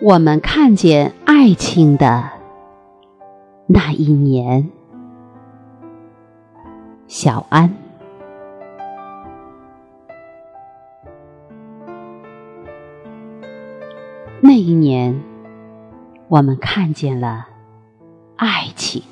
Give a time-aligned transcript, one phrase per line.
[0.00, 2.30] 我们看见爱情的
[3.66, 4.70] 那一年，
[7.08, 7.74] 小安。
[14.40, 15.20] 那一年，
[16.28, 17.48] 我们看见了
[18.36, 19.02] 爱情，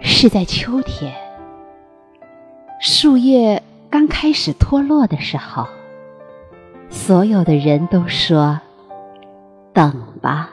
[0.00, 1.14] 是在秋天，
[2.80, 5.68] 树叶刚开始脱落的时候。
[6.90, 8.60] 所有的人都说
[9.72, 10.50] ：“等吧。”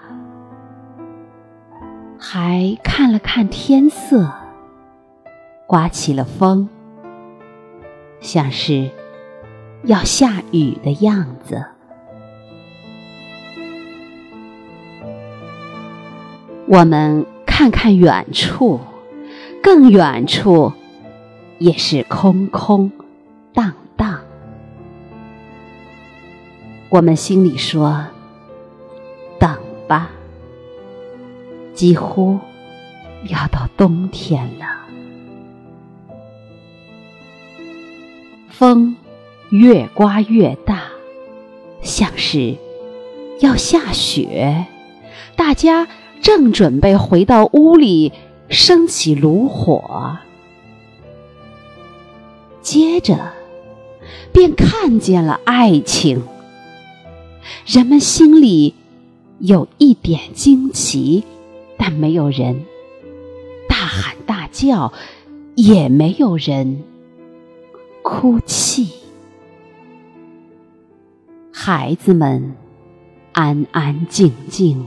[2.19, 4.31] 还看了看天色，
[5.65, 6.69] 刮起了风，
[8.19, 8.89] 像是
[9.83, 11.65] 要下雨的样子。
[16.67, 18.79] 我们看看远处，
[19.63, 20.73] 更远处
[21.59, 22.91] 也是空空
[23.53, 23.73] 荡
[26.89, 28.05] 我们心里说
[29.37, 29.57] ：“等
[29.87, 30.09] 吧，
[31.73, 32.39] 几乎
[33.29, 34.65] 要到冬天了。”
[38.49, 38.95] 风
[39.49, 40.83] 越刮越大，
[41.81, 42.55] 像是
[43.41, 44.65] 要下雪。
[45.35, 45.87] 大家
[46.21, 48.13] 正准备回到屋里
[48.49, 50.17] 升起炉火，
[52.61, 53.33] 接着
[54.31, 56.23] 便看见了爱情。
[57.65, 58.73] 人们心里
[59.39, 61.23] 有一点惊奇，
[61.77, 62.63] 但没有人
[63.67, 64.93] 大喊大叫，
[65.55, 66.83] 也没有人
[68.01, 68.89] 哭泣。
[71.51, 72.55] 孩子们
[73.33, 74.85] 安安静静，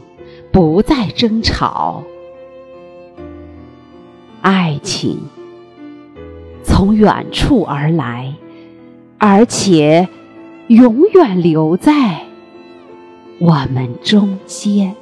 [0.50, 2.02] 不再争吵。
[4.40, 5.18] 爱情
[6.64, 8.34] 从远处而来，
[9.18, 10.08] 而且
[10.68, 12.29] 永远留在。
[13.40, 14.94] 我们中间。